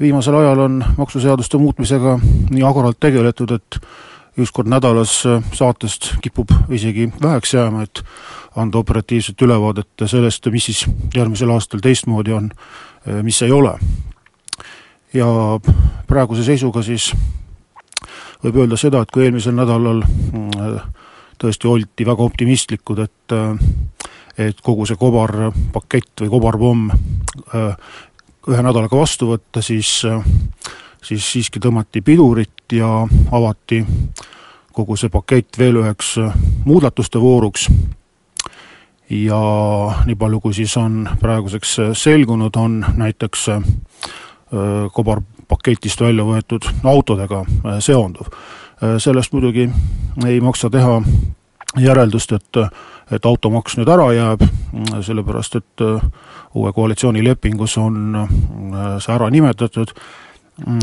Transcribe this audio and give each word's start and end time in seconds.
viimasel 0.00 0.34
ajal 0.34 0.58
on 0.58 0.84
maksuseaduste 0.96 1.58
muutmisega 1.58 2.18
nii 2.50 2.62
aguralt 2.62 3.00
tegeletud, 3.00 3.50
et 3.50 3.80
üks 4.38 4.52
kord 4.54 4.70
nädalas 4.70 5.14
saatest 5.52 6.12
kipub 6.22 6.52
isegi 6.70 7.08
väheks 7.22 7.54
jääma, 7.54 7.82
et 7.82 8.02
anda 8.56 8.78
operatiivset 8.78 9.42
ülevaadet 9.42 10.06
sellest, 10.06 10.46
mis 10.54 10.68
siis 10.70 10.84
järgmisel 11.14 11.50
aastal 11.50 11.82
teistmoodi 11.82 12.32
on, 12.32 12.50
mis 13.22 13.42
ei 13.42 13.52
ole. 13.52 13.74
ja 15.14 15.26
praeguse 16.06 16.44
seisuga 16.44 16.82
siis 16.82 17.12
võib 18.44 18.60
öelda 18.62 18.76
seda, 18.76 19.02
et 19.02 19.10
kui 19.10 19.24
eelmisel 19.24 19.56
nädalal 19.56 20.02
tõesti 21.38 21.70
oldi 21.70 22.06
väga 22.06 22.22
optimistlikud, 22.22 22.98
et 22.98 23.38
et 24.38 24.60
kogu 24.62 24.84
see 24.86 24.94
kobarpakett 24.94 26.22
või 26.22 26.28
kobarpomm 26.30 26.90
ühe 28.48 28.62
nädalaga 28.62 28.96
vastu 28.96 29.32
võtta, 29.32 29.62
siis, 29.64 29.90
siis 31.02 31.32
siiski 31.32 31.60
tõmmati 31.60 32.02
pidurit 32.04 32.72
ja 32.72 33.02
avati 33.34 33.82
kogu 34.78 34.96
see 34.96 35.10
pakett 35.10 35.58
veel 35.58 35.80
üheks 35.82 36.14
muudatuste 36.64 37.20
vooruks. 37.20 37.66
ja 39.10 39.40
nii 40.04 40.16
palju, 40.20 40.40
kui 40.40 40.54
siis 40.54 40.76
on 40.76 41.08
praeguseks 41.20 41.78
selgunud, 41.96 42.56
on 42.56 42.84
näiteks 42.96 43.48
äh, 43.48 43.62
kobarpaketist 44.92 46.00
välja 46.00 46.26
võetud 46.28 46.68
autodega 46.84 47.40
äh, 47.40 47.78
seonduv. 47.80 48.28
Äh, 48.28 48.98
sellest 49.00 49.32
muidugi 49.32 49.70
ei 50.26 50.40
maksa 50.44 50.70
teha 50.70 51.00
järeldust, 51.76 52.32
et, 52.32 52.60
et 53.12 53.26
automaks 53.26 53.76
nüüd 53.76 53.88
ära 53.92 54.08
jääb, 54.16 54.44
sellepärast 55.04 55.58
et 55.60 55.84
uue 56.54 56.72
koalitsiooni 56.72 57.24
lepingus 57.24 57.76
on 57.78 58.16
äh, 58.16 58.96
see 59.02 59.14
ära 59.14 59.28
nimetatud 59.30 59.92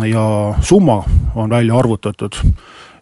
ja 0.07 0.25
summa 0.61 1.03
on 1.35 1.49
välja 1.49 1.77
arvutatud. 1.77 2.37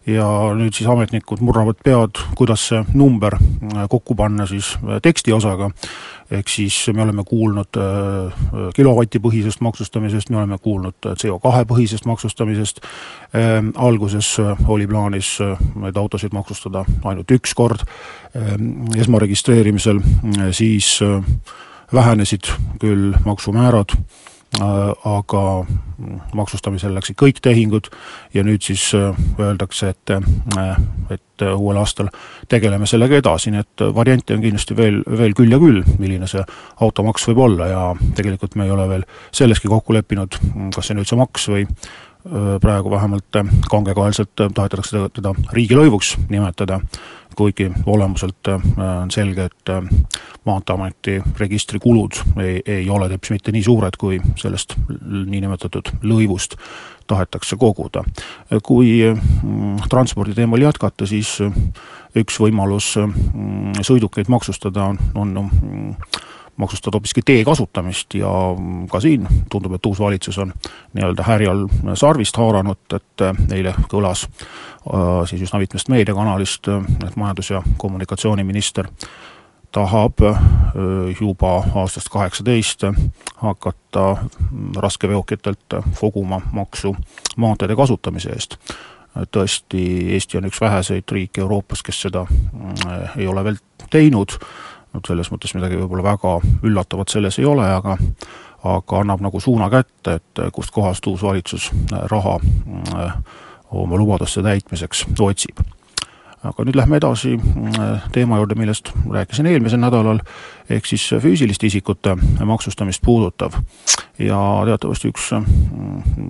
Ja 0.06 0.26
nüüd 0.52 0.76
siis 0.76 0.88
ametnikud 0.90 1.40
murravad 1.40 1.78
pead, 1.80 2.18
kuidas 2.36 2.66
see 2.68 2.82
number 2.92 3.38
äh, 3.38 3.86
kokku 3.88 4.16
panna 4.18 4.44
siis 4.46 4.74
äh, 4.82 4.98
tekstiosaga, 5.02 5.70
ehk 6.30 6.48
siis 6.48 6.76
me 6.92 7.02
oleme 7.02 7.24
kuulnud 7.28 7.76
kilovatipõhisest 8.76 9.60
maksustamisest, 9.60 10.30
me 10.30 10.40
oleme 10.40 10.58
kuulnud 10.58 11.08
CO2 11.20 11.64
põhisest 11.68 12.08
maksustamisest, 12.08 12.80
alguses 13.76 14.30
oli 14.68 14.86
plaanis 14.88 15.36
neid 15.82 15.96
autosid 16.00 16.32
maksustada 16.32 16.84
ainult 17.04 17.30
üks 17.36 17.54
kord. 17.54 17.84
Esmaregistreerimisel, 18.98 20.00
siis 20.56 20.96
vähenesid 21.94 22.48
küll 22.80 23.14
maksumäärad, 23.24 23.92
äh, 23.92 24.33
aga 24.60 25.42
maksustamisel 26.34 26.94
läksid 26.94 27.16
kõik 27.18 27.40
tehingud 27.42 27.88
ja 28.34 28.44
nüüd 28.46 28.62
siis 28.62 28.86
äh, 28.94 29.16
öeldakse, 29.40 29.94
et, 29.94 30.12
äh, 30.14 30.76
et 31.10 31.44
uuel 31.44 31.78
aastal 31.80 32.10
tegeleme 32.48 32.86
sellega 32.86 33.18
edasi, 33.18 33.50
nii 33.50 33.64
et 33.64 33.84
variante 33.96 34.36
on 34.36 34.44
kindlasti 34.44 34.76
veel, 34.78 35.00
veel 35.06 35.34
küll 35.34 35.50
ja 35.50 35.58
küll, 35.62 35.82
milline 35.98 36.28
see 36.30 36.44
automaks 36.86 37.26
võib 37.30 37.42
olla 37.48 37.70
ja 37.70 37.84
tegelikult 38.14 38.54
me 38.54 38.68
ei 38.68 38.74
ole 38.74 38.88
veel 38.88 39.06
selleski 39.34 39.70
kokku 39.70 39.96
leppinud, 39.96 40.38
kas 40.74 40.86
see 40.86 40.94
on 40.94 41.02
üldse 41.02 41.18
maks 41.18 41.48
või 41.50 41.66
praegu 42.60 42.90
vähemalt 42.90 43.36
kangekaelselt 43.68 44.30
tahetakse 44.54 45.02
teda 45.12 45.34
riigilõivuks 45.52 46.14
nimetada 46.30 46.78
kuigi 47.36 47.72
olemuselt 47.86 48.48
äh, 48.48 48.60
on 49.02 49.10
selge, 49.10 49.44
et 49.44 49.68
äh, 49.68 49.82
Maanteeameti 50.44 51.22
registrikulud 51.38 52.12
ei, 52.42 52.62
ei 52.66 52.90
ole 52.90 53.08
teps 53.08 53.30
mitte 53.32 53.52
nii 53.52 53.62
suured, 53.64 53.96
kui 53.98 54.18
sellest 54.36 54.76
niinimetatud 55.00 55.88
lõivust 56.04 56.58
tahetakse 57.08 57.56
koguda. 57.56 58.04
kui 58.62 59.00
mm, 59.08 59.88
transpordi 59.90 60.34
teemal 60.34 60.60
jätkata, 60.60 61.06
siis 61.06 61.38
üks 62.16 62.38
võimalus 62.40 62.94
mm, 63.00 63.80
sõidukeid 63.84 64.28
maksustada 64.28 64.90
on, 65.14 65.36
on 65.36 65.96
maksustada 66.56 66.96
hoopiski 66.96 67.22
tee 67.24 67.44
kasutamist 67.44 68.14
ja 68.14 68.30
ka 68.90 69.00
siin 69.00 69.28
tundub, 69.50 69.74
et 69.74 69.86
uus 69.86 70.00
valitsus 70.00 70.38
on 70.38 70.52
nii-öelda 70.94 71.26
härjal 71.26 71.66
sarvist 71.94 72.36
haaranud, 72.36 72.96
et 72.96 73.26
eile 73.52 73.74
kõlas 73.90 74.26
äh, 74.28 75.22
siis 75.30 75.42
üsna 75.46 75.58
mitmest 75.62 75.88
meediakanalist, 75.88 76.68
et 77.06 77.16
majandus- 77.16 77.50
ja 77.50 77.62
kommunikatsiooniminister 77.76 78.88
tahab 79.74 80.22
äh, 80.22 80.38
juba 81.20 81.64
aastast 81.74 82.08
kaheksateist 82.08 82.86
hakata 83.36 84.16
raskeveokitelt 84.76 85.80
koguma 86.00 86.40
maksu 86.52 86.96
maanteede 87.36 87.76
kasutamise 87.76 88.30
eest. 88.30 88.58
tõesti, 89.30 89.80
Eesti 90.14 90.38
on 90.38 90.46
üks 90.48 90.58
väheseid 90.60 91.10
riike 91.10 91.40
Euroopas, 91.40 91.82
kes 91.82 92.00
seda 92.06 92.24
äh, 92.26 93.18
ei 93.18 93.26
ole 93.26 93.44
veel 93.44 93.58
teinud 93.90 94.38
et 94.94 95.08
selles 95.08 95.30
mõttes 95.32 95.54
midagi 95.56 95.78
võib-olla 95.78 96.04
väga 96.14 96.38
üllatavat 96.62 97.12
selles 97.14 97.38
ei 97.38 97.48
ole, 97.48 97.66
aga 97.66 97.96
aga 98.64 99.00
annab 99.00 99.20
nagu 99.24 99.40
suuna 99.40 99.68
kätte, 99.70 100.18
et 100.18 100.42
kustkohast 100.52 101.06
uus 101.06 101.22
valitsus 101.22 101.70
äh, 101.92 102.04
raha 102.10 102.38
äh, 102.96 103.16
oma 103.70 103.96
lubaduste 103.96 104.42
täitmiseks 104.42 105.04
otsib. 105.20 105.60
aga 106.44 106.64
nüüd 106.64 106.76
lähme 106.76 106.96
edasi 107.00 107.34
äh, 107.36 108.08
teema 108.12 108.38
juurde, 108.40 108.56
millest 108.56 108.90
rääkisin 109.10 109.46
eelmisel 109.46 109.80
nädalal, 109.80 110.20
ehk 110.70 110.86
siis 110.86 111.06
füüsiliste 111.20 111.66
isikute 111.66 112.16
maksustamist 112.44 113.02
puudutav. 113.04 113.52
ja 114.18 114.40
teatavasti 114.64 115.12
üks 115.12 115.30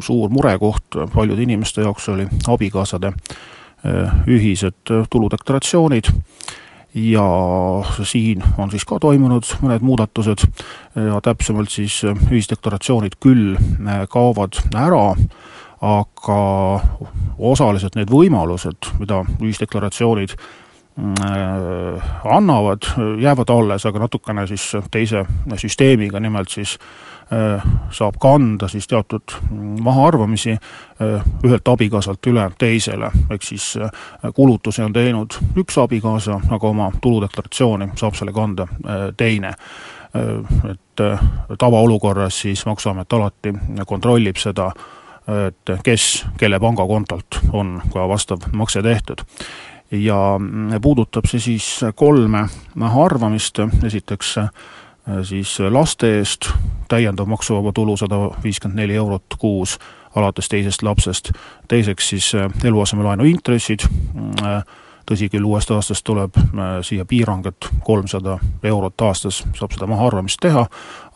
suur 0.00 0.30
murekoht 0.30 0.98
paljude 1.14 1.42
inimeste 1.42 1.82
jaoks 1.82 2.08
oli 2.08 2.26
abikaasade 2.48 3.12
ühised 4.26 4.90
tuludeklaratsioonid 5.10 6.08
ja 6.94 7.28
siin 8.06 8.42
on 8.58 8.70
siis 8.70 8.84
ka 8.86 9.00
toimunud 9.02 9.48
mõned 9.62 9.82
muudatused. 9.82 10.46
Ja 10.94 11.20
täpsemalt 11.24 11.72
siis 11.74 12.00
ühisdeklaratsioonid 12.06 13.18
küll 13.22 13.56
äh, 13.56 14.04
kaovad 14.10 14.60
ära, 14.78 15.06
aga 15.84 16.40
osaliselt 17.38 17.98
need 17.98 18.12
võimalused, 18.14 18.92
mida 19.00 19.24
ühisdeklaratsioonid 19.42 20.36
äh, 20.36 20.52
annavad, 22.24 22.86
jäävad 23.20 23.50
alles, 23.50 23.86
aga 23.86 24.04
natukene 24.04 24.46
siis 24.46 24.68
teise 24.94 25.24
süsteemiga, 25.58 26.20
nimelt 26.22 26.54
siis 26.54 26.76
Äh, 27.32 27.62
saab 27.90 28.14
kanda 28.20 28.68
siis 28.68 28.86
teatud 28.86 29.22
mahaarvamisi 29.80 30.50
äh, 30.50 31.22
ühelt 31.44 31.68
abikaasalt 31.68 32.26
üle 32.28 32.44
teisele, 32.58 33.08
ehk 33.30 33.42
siis 33.42 33.78
äh, 33.80 33.88
kulutusi 34.34 34.82
on 34.84 34.92
teinud 34.92 35.38
üks 35.56 35.78
abikaasa, 35.80 36.36
aga 36.52 36.68
oma 36.68 36.90
tuludeklaratsiooni 37.00 37.88
saab 37.96 38.18
selle 38.20 38.32
kanda 38.32 38.68
teine. 39.16 39.54
et 40.70 41.00
tavaolukorras 41.58 42.36
siis 42.40 42.66
Maksuamet 42.66 43.12
alati 43.12 43.50
kontrollib 43.86 44.36
seda, 44.38 44.68
et 45.48 45.72
kes, 45.82 46.26
kelle 46.38 46.60
pangakontolt 46.62 47.40
on 47.52 47.80
ka 47.92 48.06
vastav 48.08 48.46
makse 48.52 48.82
tehtud 48.82 49.24
ja 49.90 50.40
puudutab 50.82 51.26
see 51.30 51.40
siis 51.40 51.68
kolme 51.94 52.46
arvamist, 53.04 53.58
esiteks 53.84 54.38
Äh, 55.08 55.22
siis 55.22 55.60
äh, 55.60 55.72
laste 55.72 56.08
eest 56.18 56.48
täiendav 56.88 57.28
maksuvaba 57.28 57.72
tulu 57.76 57.96
sada 58.00 58.16
viiskümmend 58.44 58.80
neli 58.80 58.94
eurot 58.96 59.36
kuus 59.38 59.76
alates 60.16 60.48
teisest 60.48 60.82
lapsest, 60.82 61.32
teiseks 61.68 62.08
siis 62.08 62.30
äh, 62.34 62.48
eluasemelaenu 62.64 63.26
intressid, 63.28 63.84
tõsi 65.06 65.28
küll, 65.32 65.44
uuest 65.44 65.70
aastast 65.74 66.04
tuleb 66.04 66.36
siia 66.82 67.04
piirang, 67.04 67.46
et 67.46 67.68
kolmsada 67.84 68.38
eurot 68.64 69.06
aastas 69.06 69.42
saab 69.58 69.74
seda 69.74 69.88
mahaarvamist 69.90 70.40
teha, 70.42 70.66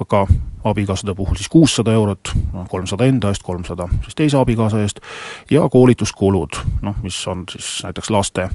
aga 0.01 0.25
abikaasade 0.69 1.15
puhul 1.15 1.37
siis 1.37 1.49
kuussada 1.49 1.93
eurot, 1.93 2.33
kolmsada 2.69 3.07
enda 3.09 3.33
eest, 3.33 3.43
kolmsada 3.43 3.89
siis 4.05 4.19
teise 4.19 4.39
abikaasa 4.39 4.83
eest, 4.83 5.01
ja 5.51 5.69
koolituskulud, 5.69 6.61
noh, 6.83 6.99
mis 7.03 7.21
on 7.29 7.45
siis 7.51 7.79
näiteks 7.85 8.11
laste, 8.11 8.49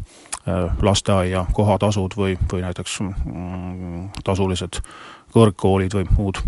lasteaia 0.81 1.45
kohatasud 1.53 2.18
või, 2.18 2.38
või 2.51 2.65
näiteks 2.65 3.00
mm, 3.01 4.09
tasulised 4.24 4.81
kõrgkoolid 5.33 5.95
või 5.97 6.09
muud 6.18 6.44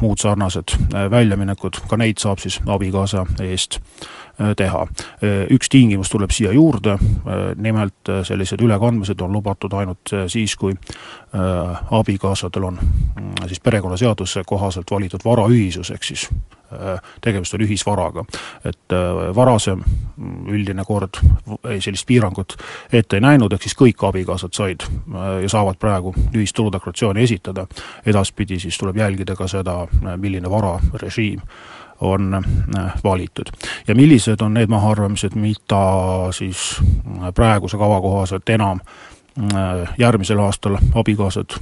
muud 0.00 0.18
sarnased 0.20 0.74
väljaminekud, 1.10 1.82
ka 1.88 1.96
neid 1.96 2.18
saab 2.22 2.42
siis 2.42 2.60
abikaasa 2.66 3.26
eest 3.44 3.80
teha. 4.56 4.84
Üks 5.50 5.70
tingimus 5.70 6.10
tuleb 6.12 6.30
siia 6.30 6.52
juurde, 6.54 6.94
nimelt 7.56 8.12
sellised 8.22 8.62
ülekandmised 8.62 9.20
on 9.20 9.32
lubatud 9.34 9.74
ainult 9.74 10.14
siis, 10.30 10.54
kui 10.56 10.76
abikaasadel 11.90 12.68
on 12.70 12.78
mm, 12.78 13.32
siis 13.46 13.60
perekonnaseaduse 13.60 14.44
kohaselt 14.46 14.90
valitud 14.90 15.24
varaühisus, 15.24 15.90
ehk 15.90 16.06
siis 16.06 16.28
tegemist 17.24 17.54
on 17.54 17.62
ühisvaraga. 17.64 18.24
et 18.64 18.94
varasem 19.34 19.82
üldine 20.48 20.84
kord 20.84 21.16
sellist 21.80 22.06
piirangut 22.06 22.56
ette 22.92 23.16
ei 23.16 23.24
näinud, 23.24 23.52
ehk 23.52 23.62
siis 23.62 23.76
kõik 23.78 24.04
abikaasad 24.08 24.52
said 24.52 24.84
ja 25.42 25.48
saavad 25.48 25.78
praegu 25.80 26.12
ühist 26.34 26.56
tuludeklaratsiooni 26.56 27.22
esitada, 27.22 27.66
edaspidi 28.06 28.58
siis 28.60 28.78
tuleb 28.78 28.96
jälgida 28.96 29.36
ka 29.36 29.48
seda, 29.48 29.80
milline 30.16 30.50
vararežiim 30.50 31.40
on 32.00 32.34
äh, 32.34 32.92
valitud. 33.04 33.46
ja 33.88 33.94
millised 33.94 34.40
on 34.40 34.54
need 34.54 34.66
mahaarvamised, 34.66 35.34
mida 35.34 35.82
siis 36.30 36.80
äh, 36.80 37.34
praeguse 37.34 37.76
kava 37.76 38.00
kohaselt 38.00 38.48
enam 38.48 38.80
äh, 38.80 39.17
järgmisel 39.98 40.40
aastal 40.42 40.78
abikaasad 40.94 41.58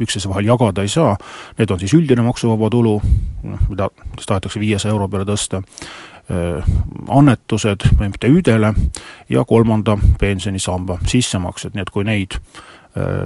üksteise 0.00 0.28
vahel 0.28 0.46
jagada 0.48 0.82
ei 0.82 0.88
saa, 0.88 1.16
need 1.58 1.70
on 1.70 1.80
siis 1.80 1.94
üldine 1.94 2.22
maksuvaba 2.24 2.70
tulu, 2.70 3.00
noh, 3.42 3.66
mida 3.68 3.90
siis 4.16 4.26
tahetakse 4.26 4.60
viiesaja 4.60 4.94
euro 4.94 5.08
peale 5.08 5.26
tõsta, 5.28 5.62
annetused 7.08 7.88
MTÜ-dele 7.98 8.74
ja 9.28 9.44
kolmanda 9.44 9.98
pensionisamba 10.20 10.98
sissemaksed, 11.06 11.74
nii 11.74 11.82
et 11.82 11.90
kui 11.90 12.06
neid 12.06 12.38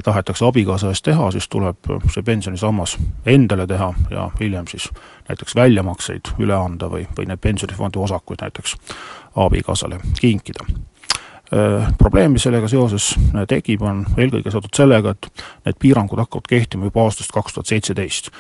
tahetakse 0.05 0.45
abikaasa 0.45 0.91
eest 0.93 1.05
teha, 1.05 1.31
siis 1.33 1.47
tuleb 1.49 1.89
see 2.13 2.23
pensionisammas 2.25 2.99
endale 3.27 3.67
teha 3.67 3.93
ja 4.11 4.27
hiljem 4.41 4.67
siis 4.69 4.91
näiteks 5.29 5.57
väljamakseid 5.57 6.35
üle 6.39 6.57
anda 6.57 6.91
või, 6.93 7.07
või 7.17 7.31
need 7.31 7.41
pensionifondi 7.41 7.99
osakuid 7.99 8.45
näiteks 8.45 8.77
abikaasale 9.47 10.01
kinkida 10.21 10.67
probleem, 11.99 12.33
mis 12.33 12.43
sellega 12.47 12.69
seoses 12.71 13.11
tekib, 13.51 13.83
on 13.85 14.03
eelkõige 14.17 14.51
seotud 14.51 14.75
sellega, 14.75 15.13
et 15.15 15.45
need 15.69 15.79
piirangud 15.83 16.23
hakkavad 16.23 16.49
kehtima 16.51 16.89
juba 16.89 17.05
aastast 17.05 17.35
kaks 17.35 17.57
tuhat 17.57 17.71
seitseteist. 17.71 18.31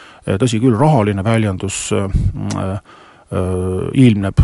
tõsi 0.41 0.61
küll, 0.63 0.77
rahaline 0.79 1.25
väljendus 1.25 1.91
äh, 1.93 2.79
ilmneb 3.95 4.39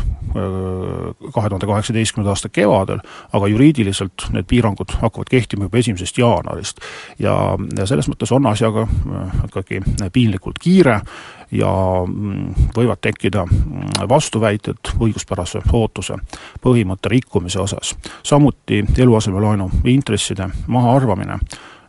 kahe 1.35 1.49
tuhande 1.49 1.67
kaheksateistkümnenda 1.67 2.31
aasta 2.31 2.49
kevadel, 2.49 3.01
aga 3.33 3.49
juriidiliselt 3.51 4.29
need 4.31 4.47
piirangud 4.47 4.95
hakkavad 5.01 5.31
kehtima 5.31 5.67
juba 5.67 5.79
esimesest 5.79 6.19
jaanuarist. 6.19 6.81
ja, 7.19 7.35
ja 7.79 7.87
selles 7.87 8.09
mõttes 8.09 8.33
on 8.35 8.47
asjaga 8.47 8.87
ikkagi 9.49 9.81
piinlikult 10.13 10.59
kiire 10.63 11.01
ja 11.51 11.73
mm, 12.07 12.71
võivad 12.77 13.03
tekkida 13.03 13.43
mm, 13.47 14.07
vastuväited 14.09 14.95
õiguspärase 15.01 15.65
ootuse 15.73 16.21
põhimõtte 16.63 17.11
rikkumise 17.11 17.61
osas. 17.61 17.97
samuti 18.23 18.85
eluasemelaenu 18.99 19.71
intresside 19.85 20.49
mahaarvamine 20.67 21.39
Äh, 21.39 21.80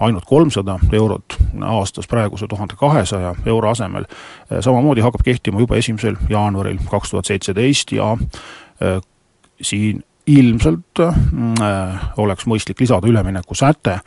ainult 0.00 0.24
kolmsada 0.26 0.78
eurot 0.92 1.36
aastas 1.64 2.08
praeguse 2.08 2.46
tuhande 2.48 2.76
kahesaja 2.76 3.34
euro 3.46 3.70
asemel, 3.70 4.04
äh, 4.08 4.60
samamoodi 4.60 5.00
hakkab 5.00 5.24
kehtima 5.24 5.60
juba 5.60 5.76
esimesel 5.76 6.16
jaanuaril 6.28 6.78
kaks 6.90 7.10
tuhat 7.10 7.24
seitseteist 7.24 7.92
ja 7.92 8.12
äh, 8.12 9.00
siin 9.62 10.04
ilmselt 10.28 11.00
äh, 11.00 11.14
oleks 12.16 12.46
mõistlik 12.46 12.80
lisada 12.80 13.08
üleminekusäte, 13.08 13.98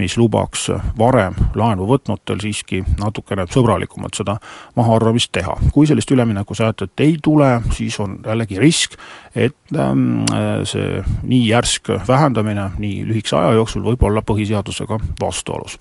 mis 0.00 0.16
lubaks 0.18 0.68
varem 0.98 1.36
laenu 1.58 1.86
võtnutel 1.88 2.40
siiski 2.42 2.82
natukene 3.00 3.46
sõbralikumalt 3.50 4.18
seda 4.18 4.36
mahaarvamist 4.78 5.32
teha. 5.32 5.56
kui 5.74 5.86
sellist 5.86 6.10
üleminekusätet 6.10 7.04
ei 7.04 7.16
tule, 7.22 7.52
siis 7.76 7.98
on 8.00 8.18
jällegi 8.26 8.58
risk, 8.60 8.96
et 9.34 9.76
ähm, 9.76 10.24
see 10.64 11.02
nii 11.22 11.44
järsk 11.48 11.92
vähendamine 12.08 12.70
nii 12.78 13.04
lühikese 13.08 13.38
aja 13.38 13.54
jooksul 13.60 13.84
võib 13.86 14.02
olla 14.08 14.24
põhiseadusega 14.26 14.98
vastuolus 15.20 15.78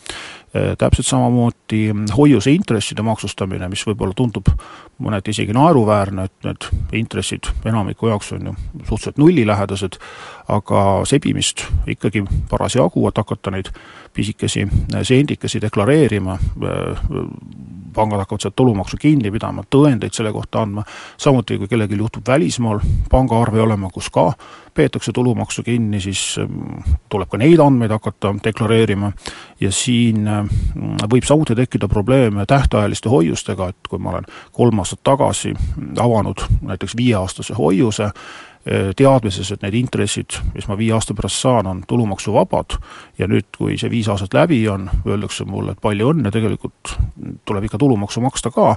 Äh, 0.56 0.78
täpselt 0.78 1.06
samamoodi 1.06 1.94
hoiuse 2.18 2.50
intresside 2.52 3.04
maksustamine, 3.06 3.68
mis 3.70 3.84
võib-olla 3.86 4.16
tundub 4.18 4.48
mõneti 4.98 5.30
isegi 5.30 5.54
naeruväärne, 5.54 6.24
et 6.26 6.48
need 6.48 6.66
intressid 7.04 7.52
enamiku 7.70 8.10
jaoks 8.10 8.32
on 8.34 8.48
ju 8.50 8.54
suhteliselt 8.88 9.22
nullilähedased, 9.22 10.00
aga 10.50 10.82
sebimist 11.06 11.68
ikkagi 11.94 12.24
parasjagu, 12.50 13.06
et 13.12 13.22
hakata 13.22 13.54
neid 13.54 13.70
pisikesi 14.14 14.68
sendikesi 15.04 15.62
deklareerima, 15.62 16.34
äh, 16.34 17.04
pangad 17.94 18.20
hakkavad 18.20 18.42
sealt 18.42 18.56
tulumaksu 18.56 18.98
kinni 19.02 19.32
pidama, 19.32 19.64
tõendeid 19.76 20.14
selle 20.16 20.32
kohta 20.34 20.64
andma, 20.64 20.84
samuti 21.18 21.58
kui 21.58 21.68
kellelgi 21.68 21.98
juhtub 21.98 22.28
välismaal 22.28 22.80
pangaarve 23.10 23.62
olema, 23.62 23.90
kus 23.94 24.10
ka 24.14 24.32
peetakse 24.74 25.12
tulumaksu 25.12 25.64
kinni, 25.66 26.00
siis 26.02 26.22
mm, 26.40 27.00
tuleb 27.10 27.30
ka 27.32 27.40
neid 27.42 27.60
andmeid 27.60 27.92
hakata 27.92 28.32
deklareerima. 28.44 29.12
Ja 29.60 29.72
siin 29.76 30.22
mm, 30.24 31.08
võib 31.12 31.26
samuti 31.28 31.58
tekkida 31.58 31.90
probleeme 31.92 32.46
tähtajaliste 32.48 33.10
hoiustega, 33.10 33.72
et 33.74 33.90
kui 33.90 34.00
ma 34.00 34.14
olen 34.14 34.30
kolm 34.56 34.80
aastat 34.80 35.04
tagasi 35.04 35.56
avanud 36.00 36.46
näiteks 36.62 36.96
viieaastase 36.98 37.58
hoiuse, 37.58 38.14
Äh, 38.14 38.49
teadmises, 38.96 39.52
et 39.52 39.64
need 39.66 39.78
intressid, 39.80 40.36
mis 40.54 40.68
ma 40.70 40.78
viie 40.78 40.94
aasta 40.94 41.16
pärast 41.18 41.42
saan, 41.42 41.68
on 41.68 41.82
tulumaksuvabad 41.88 42.76
ja 43.18 43.28
nüüd, 43.30 43.48
kui 43.58 43.78
see 43.82 43.90
viis 43.90 44.10
aastat 44.12 44.36
läbi 44.38 44.60
on, 44.70 44.90
öeldakse 45.08 45.46
mulle, 45.50 45.74
et 45.74 45.82
palju 45.82 46.12
õnne, 46.14 46.30
tegelikult 46.34 46.94
tuleb 47.50 47.66
ikka 47.66 47.80
tulumaksu 47.82 48.22
maksta 48.22 48.52
ka, 48.54 48.76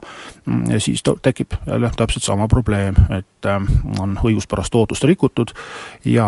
ja 0.73 0.81
siis 0.81 1.05
tekib 1.23 1.59
jälle 1.67 1.91
täpselt 1.97 2.25
sama 2.25 2.49
probleem, 2.49 2.97
et 3.13 3.51
äh, 3.51 3.69
on 4.01 4.17
õiguspärast 4.23 4.75
ootust 4.81 5.05
rikutud 5.09 5.53
ja 6.09 6.27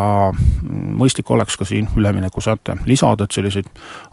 mõistlik 0.65 1.31
oleks 1.31 1.57
ka 1.57 1.69
siin 1.69 1.89
üleminekusäte 1.97 2.79
lisada, 2.87 3.25
et 3.25 3.33
selliseid 3.33 3.71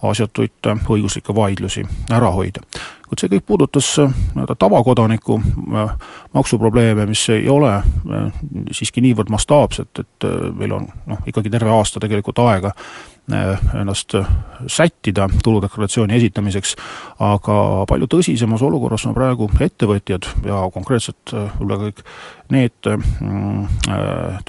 asjatuid 0.08 0.72
õiguslikke 0.88 1.36
vaidlusi 1.36 1.84
ära 2.12 2.32
hoida 2.32 2.64
kuid 3.12 3.20
see 3.20 3.32
kõik 3.34 3.44
puudutas 3.44 3.88
äh, 4.00 4.12
nii-öelda 4.38 4.56
tavakodaniku 4.56 5.36
äh, 5.76 5.96
maksuprobleeme, 6.32 7.04
mis 7.10 7.26
ei 7.34 7.50
ole 7.52 7.74
äh, 7.76 8.38
siiski 8.72 9.04
niivõrd 9.04 9.32
mastaapsed, 9.34 10.00
et 10.00 10.28
meil 10.56 10.78
on 10.78 10.88
noh, 11.12 11.20
ikkagi 11.28 11.52
terve 11.52 11.74
aasta 11.76 12.00
tegelikult 12.00 12.40
aega 12.46 12.72
ennast 13.32 14.16
sättida 14.68 15.28
tuludeklaratsiooni 15.46 16.16
esitamiseks, 16.18 16.74
aga 17.24 17.56
palju 17.88 18.10
tõsisemas 18.12 18.64
olukorras 18.66 19.06
on 19.08 19.14
praegu 19.16 19.48
ettevõtjad 19.62 20.26
ja 20.50 20.58
konkreetselt 20.74 21.32
võib-olla 21.32 21.78
kõik 21.86 22.02
need 22.52 22.90
mm, 22.90 23.94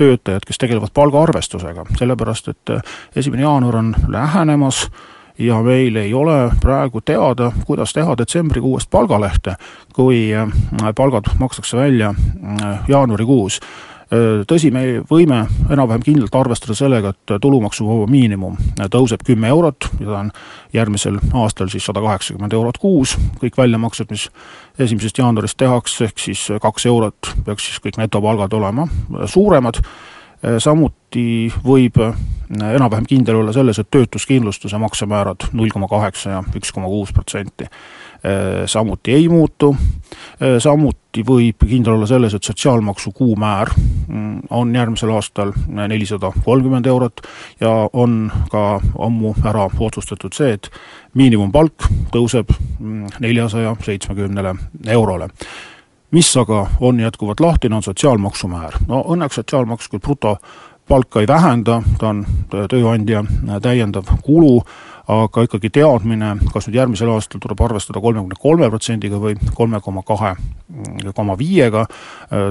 töötajad, 0.00 0.48
kes 0.48 0.58
tegelevad 0.64 0.90
palgaarvestusega, 0.98 1.84
sellepärast 2.00 2.50
et 2.54 2.74
esimene 3.22 3.44
jaanuar 3.44 3.82
on 3.84 3.94
lähenemas 4.08 4.86
ja 5.42 5.62
meil 5.62 5.96
ei 5.96 6.14
ole 6.14 6.50
praegu 6.60 7.00
teada, 7.00 7.52
kuidas 7.66 7.92
teha 7.92 8.14
detsembrikuust 8.18 8.90
palgalehte, 8.90 9.56
kui 9.94 10.30
äh, 10.34 10.48
palgad 10.94 11.32
makstakse 11.38 11.76
välja 11.76 12.14
äh, 12.14 12.78
jaanuarikuus. 12.88 13.58
Äh, 13.60 14.44
tõsi, 14.48 14.70
me 14.70 15.02
võime 15.10 15.42
enam-vähem 15.70 16.04
kindlalt 16.06 16.34
arvestada 16.38 16.76
sellega, 16.78 17.14
et 17.14 17.34
tulumaksuvaba 17.42 18.06
miinimum 18.10 18.56
tõuseb 18.92 19.26
kümme 19.26 19.50
eurot 19.50 19.90
ta 19.98 20.18
on 20.20 20.32
järgmisel 20.72 21.18
aastal 21.32 21.72
siis 21.72 21.86
sada 21.90 22.04
kaheksakümmend 22.04 22.54
eurot 22.54 22.78
kuus, 22.78 23.16
kõik 23.42 23.58
väljamaksed, 23.58 24.10
mis 24.14 24.28
esimesest 24.78 25.18
jaanuarist 25.18 25.58
tehakse, 25.58 26.10
ehk 26.10 26.22
siis 26.22 26.48
kaks 26.62 26.86
eurot 26.86 27.34
peaks 27.44 27.70
siis 27.70 27.82
kõik 27.82 27.98
netopalgad 27.98 28.54
olema 28.58 28.88
suuremad 29.26 29.82
samuti 30.58 31.52
võib 31.64 31.98
äh, 32.02 32.14
enam-vähem 32.50 33.06
kindel 33.08 33.40
olla 33.40 33.52
selles, 33.54 33.78
et 33.78 33.90
töötuskindlustuse 33.90 34.78
maksemäärad 34.78 35.48
null 35.52 35.70
koma 35.72 35.88
kaheksa 35.88 36.36
ja 36.36 36.42
üks 36.56 36.72
koma 36.74 36.90
kuus 36.90 37.12
protsenti. 37.14 37.68
Äh, 38.22 38.64
samuti 38.66 39.14
ei 39.14 39.28
muutu, 39.28 39.72
samuti 40.62 41.24
võib 41.26 41.62
kindel 41.66 41.96
olla 41.96 42.06
selles, 42.10 42.34
et 42.34 42.44
sotsiaalmaksu 42.44 43.12
kuumäär 43.14 43.70
mm, 43.76 44.40
on 44.50 44.74
järgmisel 44.74 45.10
aastal 45.14 45.52
nelisada 45.66 46.32
kolmkümmend 46.44 46.86
eurot 46.86 47.22
ja 47.60 47.72
on 47.92 48.30
ka 48.50 48.80
ammu 48.98 49.34
ära 49.46 49.68
otsustatud 49.78 50.34
see, 50.34 50.54
et 50.58 50.70
miinimumpalk 51.14 51.86
tõuseb 52.14 52.50
mm, 52.54 53.18
neljasaja 53.22 53.76
seitsmekümnele 53.86 54.56
eurole 54.90 55.30
mis 56.12 56.36
aga 56.36 56.66
on 56.80 57.00
jätkuvalt 57.00 57.40
lahtine, 57.40 57.76
on 57.76 57.82
sotsiaalmaksumäär. 57.82 58.78
no 58.88 59.02
õnneks 59.08 59.40
sotsiaalmaks 59.40 59.88
küll 59.88 60.00
brutopalka 60.00 61.20
ei 61.20 61.28
vähenda, 61.28 61.82
ta 61.98 62.08
on 62.08 62.24
tööandja 62.50 63.24
täiendav 63.62 64.10
kulu, 64.22 64.62
aga 65.08 65.46
ikkagi 65.48 65.70
teadmine, 65.70 66.36
kas 66.52 66.68
nüüd 66.68 66.78
järgmisel 66.78 67.10
aastal 67.10 67.40
tuleb 67.42 67.60
arvestada 67.64 68.00
kolmekümne 68.00 68.38
kolme 68.40 68.68
protsendiga 68.70 69.20
või 69.20 69.38
kolme 69.54 69.80
koma 69.80 70.02
kahe 70.06 70.36
koma 71.14 71.36
viiega, 71.38 71.86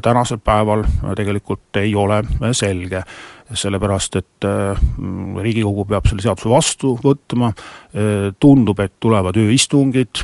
tänasel 0.04 0.38
päeval 0.44 0.84
tegelikult 1.16 1.78
ei 1.82 1.96
ole 1.96 2.24
selge. 2.52 3.04
Sellepärast 3.58 4.16
et 4.20 4.48
Riigikogu 5.42 5.86
peab 5.90 6.08
selle 6.10 6.24
seaduse 6.24 6.50
vastu 6.52 6.94
võtma, 7.02 7.52
tundub, 8.42 8.80
et 8.84 8.94
tulevad 9.04 9.38
ööistungid, 9.42 10.22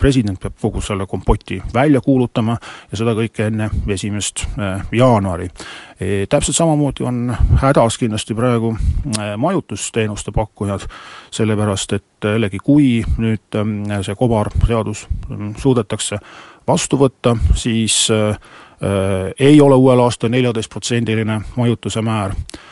president 0.00 0.40
peab 0.42 0.56
kogu 0.60 0.82
selle 0.84 1.06
kompoti 1.08 1.60
välja 1.74 2.02
kuulutama 2.04 2.56
ja 2.90 3.00
seda 3.00 3.14
kõike 3.16 3.48
enne 3.50 3.70
esimest 3.94 4.44
jaanuari. 4.92 5.48
Täpselt 6.28 6.58
samamoodi 6.58 7.06
on 7.08 7.22
hädas 7.62 7.96
kindlasti 8.00 8.36
praegu 8.36 8.74
majutusteenuste 9.40 10.34
pakkujad, 10.36 10.84
sellepärast 11.34 11.96
et 11.96 12.28
jällegi, 12.32 12.60
kui 12.62 13.00
nüüd 13.22 13.60
see 14.04 14.18
kobarseadus 14.18 15.06
suudetakse 15.62 16.20
vastu 16.66 16.98
võtta, 17.00 17.36
siis 17.58 18.06
äh, 18.10 18.34
äh, 18.34 18.54
ei 19.38 19.60
ole 19.60 19.74
uuel 19.74 20.00
aastal 20.04 20.30
neljateistprotsendiline 20.30 21.40
majutuse 21.56 22.02
määr 22.02 22.34
äh,, 22.36 22.66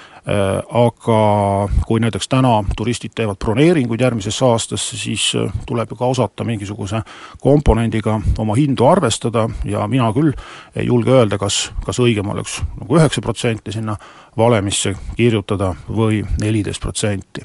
aga 0.68 1.68
kui 1.86 2.00
näiteks 2.00 2.28
täna 2.28 2.64
turistid 2.76 3.12
teevad 3.14 3.36
broneeringuid 3.44 4.00
järgmisesse 4.00 4.44
aastasse, 4.44 4.96
siis 4.96 5.32
äh, 5.36 5.52
tuleb 5.66 5.90
ju 5.90 5.96
ka 5.96 6.06
osata 6.06 6.44
mingisuguse 6.44 7.02
komponendiga 7.40 8.20
oma 8.38 8.56
hindu 8.56 8.86
arvestada 8.88 9.48
ja 9.64 9.86
mina 9.88 10.10
küll 10.12 10.32
ei 10.76 10.86
julge 10.86 11.12
öelda, 11.12 11.38
kas, 11.38 11.72
kas 11.84 12.00
õigem 12.00 12.30
oleks 12.32 12.62
nagu 12.80 12.96
üheksa 12.96 13.20
protsenti 13.20 13.72
sinna 13.72 13.96
valemisse 14.36 14.94
kirjutada 15.16 15.74
või 15.88 16.24
neliteist 16.40 16.80
protsenti. 16.82 17.44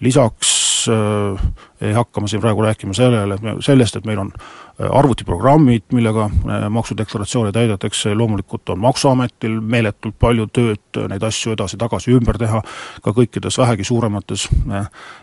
lisaks 0.00 0.88
äh, 0.88 1.48
ei 1.80 1.92
hakka 1.92 2.20
ma 2.20 2.28
siin 2.28 2.42
praegu 2.42 2.62
rääkima 2.62 2.94
sellele, 2.94 3.34
et 3.34 3.42
me, 3.42 3.54
sellest, 3.62 3.96
et 3.96 4.06
meil 4.06 4.18
on 4.18 4.32
äh, 4.34 4.88
arvutiprogrammid, 4.90 5.86
millega 5.94 6.26
äh, 6.26 6.66
maksudeklaratsioone 6.74 7.52
täidetakse, 7.52 8.14
loomulikult 8.14 8.68
on 8.74 8.80
Maksuametil 8.82 9.60
meeletult 9.60 10.18
palju 10.18 10.48
tööd 10.52 10.98
äh, 10.98 11.08
neid 11.12 11.22
asju 11.22 11.54
edasi-tagasi 11.54 12.14
ümber 12.18 12.38
teha, 12.40 12.62
ka 13.02 13.14
kõikides 13.14 13.58
vähegi 13.62 13.86
suuremates 13.86 14.48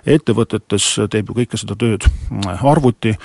ettevõtetes 0.05 0.87
teeb 1.11 1.29
ju 1.29 1.35
kõike 1.39 1.57
seda 1.59 1.75
tööd 1.79 2.07
arvuti, 2.63 3.15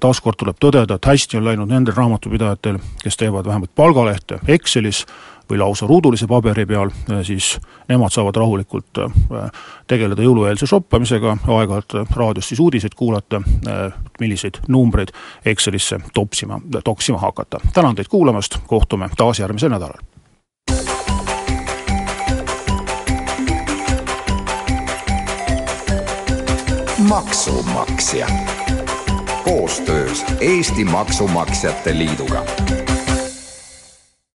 taaskord 0.00 0.38
tuleb 0.40 0.58
tõdeda, 0.60 0.98
et 0.98 1.08
hästi 1.08 1.38
on 1.38 1.46
läinud 1.48 1.70
nendel 1.70 1.96
raamatupidajatel, 1.96 2.78
kes 3.02 3.20
teevad 3.20 3.46
vähemalt 3.48 3.72
palgalehte 3.76 4.40
Excelis, 4.48 5.04
või 5.50 5.58
lausa 5.60 5.86
ruudulise 5.86 6.26
paberi 6.26 6.64
peal, 6.66 6.90
siis 7.22 7.54
nemad 7.88 8.12
saavad 8.12 8.36
rahulikult 8.40 9.00
tegeleda 9.90 10.24
jõulueelse 10.24 10.66
shoppamisega, 10.68 11.36
aeg-ajalt 11.44 12.16
raadiost 12.16 12.52
siis 12.52 12.62
uudiseid 12.74 12.92
kuulata, 12.96 13.42
milliseid 14.20 14.54
numbreid 14.68 15.08
Excelisse 15.44 16.00
topsima, 16.14 16.60
toksima 16.84 17.18
hakata. 17.18 17.60
tänan 17.72 17.94
teid 17.94 18.06
kuulamast, 18.10 18.58
kohtume 18.66 19.08
taas 19.16 19.38
järgmisel 19.38 19.70
nädalal. 19.70 19.98
maksumaksja 27.08 28.26
koostöös 29.44 30.24
Eesti 30.40 30.84
Maksumaksjate 30.84 31.98
Liiduga 31.98 32.44